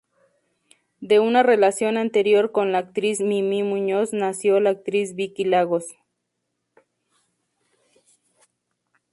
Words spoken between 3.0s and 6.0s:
Mimí Muñoz nació la actriz Vicky Lagos.